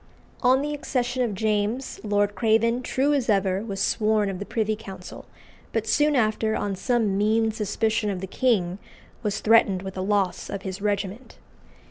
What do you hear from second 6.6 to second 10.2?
some mean suspicion of the king, was threatened with the